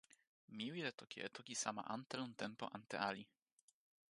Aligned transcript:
mi 0.55 0.65
wile 0.73 0.91
toki 0.99 1.17
e 1.25 1.27
toki 1.35 1.53
sama 1.63 1.81
ante 1.95 2.13
lon 2.17 2.31
tenpo 2.41 2.65
ante 2.77 2.95
Ali. 3.07 3.23